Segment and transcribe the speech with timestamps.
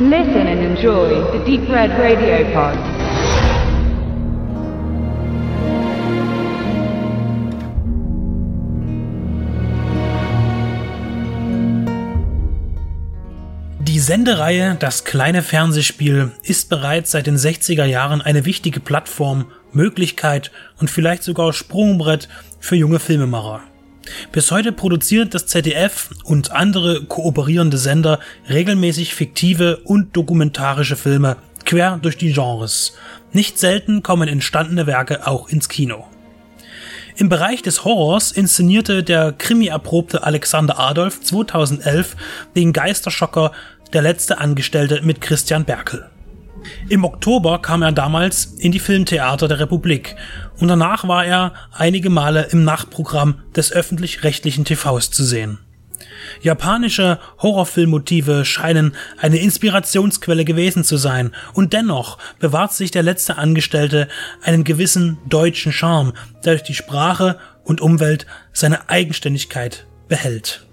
[0.00, 2.78] Listen and enjoy the Deep Red Radio Pod.
[13.80, 20.52] Die Sendereihe Das kleine Fernsehspiel ist bereits seit den 60er Jahren eine wichtige Plattform, Möglichkeit
[20.78, 22.28] und vielleicht sogar Sprungbrett
[22.60, 23.62] für junge Filmemacher.
[24.32, 31.98] Bis heute produziert das ZDF und andere kooperierende Sender regelmäßig fiktive und dokumentarische Filme quer
[32.00, 32.94] durch die Genres.
[33.32, 36.06] Nicht selten kommen entstandene Werke auch ins Kino.
[37.16, 42.16] Im Bereich des Horrors inszenierte der Krimi-erprobte Alexander Adolf 2011
[42.54, 43.52] den Geisterschocker
[43.92, 46.08] Der letzte Angestellte mit Christian Berkel.
[46.88, 50.16] Im Oktober kam er damals in die Filmtheater der Republik
[50.58, 55.58] und danach war er einige Male im Nachtprogramm des öffentlich-rechtlichen TVs zu sehen.
[56.40, 64.08] Japanische Horrorfilmmotive scheinen eine Inspirationsquelle gewesen zu sein, und dennoch bewahrt sich der letzte Angestellte
[64.42, 66.12] einen gewissen deutschen Charme,
[66.44, 70.67] der durch die Sprache und Umwelt seine Eigenständigkeit behält.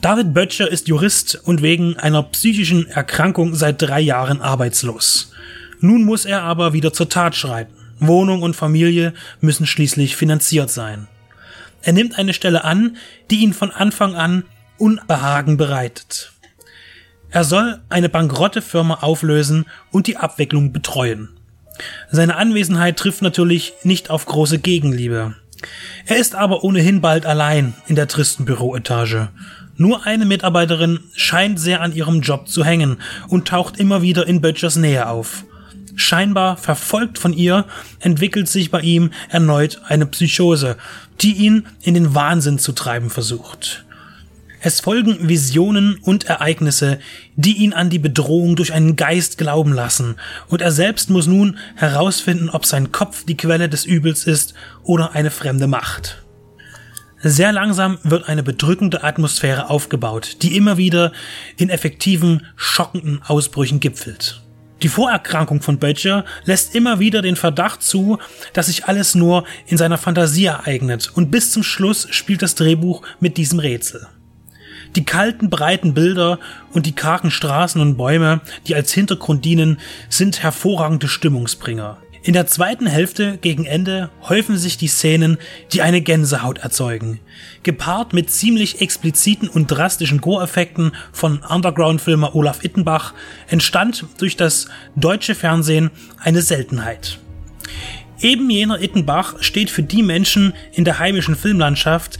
[0.00, 5.32] David Böttcher ist Jurist und wegen einer psychischen Erkrankung seit drei Jahren arbeitslos.
[5.80, 7.74] Nun muss er aber wieder zur Tat schreiten.
[7.98, 11.08] Wohnung und Familie müssen schließlich finanziert sein.
[11.82, 12.96] Er nimmt eine Stelle an,
[13.30, 14.44] die ihn von Anfang an
[14.78, 16.32] Unbehagen bereitet.
[17.30, 21.28] Er soll eine bankrotte Firma auflösen und die Abwicklung betreuen.
[22.10, 25.34] Seine Anwesenheit trifft natürlich nicht auf große Gegenliebe.
[26.06, 29.28] Er ist aber ohnehin bald allein in der tristen Büroetage
[29.78, 32.98] nur eine Mitarbeiterin scheint sehr an ihrem Job zu hängen
[33.28, 35.44] und taucht immer wieder in Böttchers Nähe auf.
[35.94, 37.64] Scheinbar verfolgt von ihr,
[37.98, 40.76] entwickelt sich bei ihm erneut eine Psychose,
[41.20, 43.84] die ihn in den Wahnsinn zu treiben versucht.
[44.60, 46.98] Es folgen Visionen und Ereignisse,
[47.36, 50.16] die ihn an die Bedrohung durch einen Geist glauben lassen,
[50.48, 55.14] und er selbst muss nun herausfinden, ob sein Kopf die Quelle des Übels ist oder
[55.14, 56.22] eine fremde Macht.
[57.20, 61.12] Sehr langsam wird eine bedrückende Atmosphäre aufgebaut, die immer wieder
[61.56, 64.40] in effektiven, schockenden Ausbrüchen gipfelt.
[64.82, 68.18] Die Vorerkrankung von Böttcher lässt immer wieder den Verdacht zu,
[68.52, 73.02] dass sich alles nur in seiner Fantasie ereignet und bis zum Schluss spielt das Drehbuch
[73.18, 74.06] mit diesem Rätsel.
[74.94, 76.38] Die kalten, breiten Bilder
[76.72, 81.98] und die kargen Straßen und Bäume, die als Hintergrund dienen, sind hervorragende Stimmungsbringer.
[82.22, 85.38] In der zweiten Hälfte gegen Ende häufen sich die Szenen,
[85.72, 87.20] die eine Gänsehaut erzeugen.
[87.62, 93.14] Gepaart mit ziemlich expliziten und drastischen Gore-Effekten von Underground-Filmer Olaf Ittenbach
[93.48, 97.18] entstand durch das deutsche Fernsehen eine Seltenheit.
[98.20, 102.18] Eben jener Ittenbach steht für die Menschen in der heimischen Filmlandschaft,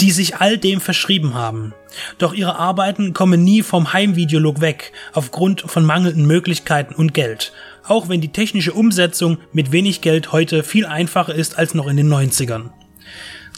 [0.00, 1.74] die sich all dem verschrieben haben.
[2.18, 7.52] Doch ihre Arbeiten kommen nie vom Heimvideolog weg, aufgrund von mangelnden Möglichkeiten und Geld
[7.88, 11.96] auch wenn die technische Umsetzung mit wenig Geld heute viel einfacher ist als noch in
[11.96, 12.70] den 90ern.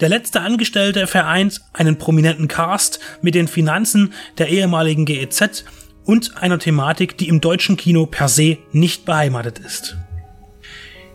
[0.00, 5.64] Der letzte Angestellte vereint einen prominenten Cast mit den Finanzen der ehemaligen GEZ
[6.04, 9.96] und einer Thematik, die im deutschen Kino per se nicht beheimatet ist.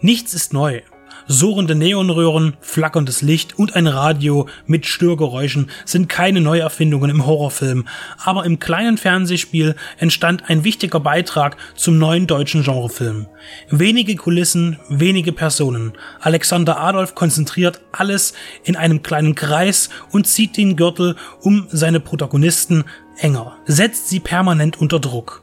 [0.00, 0.80] Nichts ist neu.
[1.28, 7.86] Surrende Neonröhren, flackerndes Licht und ein Radio mit Störgeräuschen sind keine Neuerfindungen im Horrorfilm,
[8.18, 13.26] aber im kleinen Fernsehspiel entstand ein wichtiger Beitrag zum neuen deutschen Genrefilm.
[13.70, 15.92] Wenige Kulissen, wenige Personen.
[16.20, 18.34] Alexander Adolf konzentriert alles
[18.64, 22.84] in einem kleinen Kreis und zieht den Gürtel um seine Protagonisten
[23.18, 25.42] enger, setzt sie permanent unter Druck.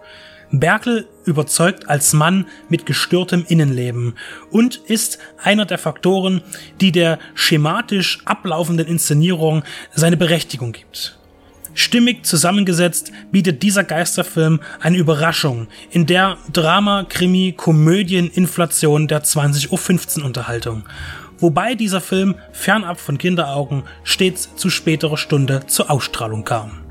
[0.52, 4.16] Berkel überzeugt als Mann mit gestörtem Innenleben
[4.52, 6.42] und ist einer der Faktoren,
[6.82, 11.20] die der schematisch ablaufenden Inszenierung seine Berechtigung gibt.
[11.76, 20.20] Stimmig zusammengesetzt bietet dieser Geisterfilm eine Überraschung in der Drama, Krimi, Komödien, Inflation der 20.15
[20.20, 20.84] Uhr Unterhaltung.
[21.38, 26.89] Wobei dieser Film fernab von Kinderaugen stets zu späterer Stunde zur Ausstrahlung kam.